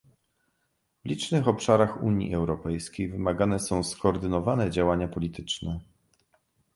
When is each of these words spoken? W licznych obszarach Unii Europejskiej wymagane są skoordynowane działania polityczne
W 1.05 1.09
licznych 1.09 1.47
obszarach 1.47 2.03
Unii 2.03 2.35
Europejskiej 2.35 3.09
wymagane 3.09 3.59
są 3.59 3.83
skoordynowane 3.83 4.69
działania 4.69 5.07
polityczne 5.07 5.79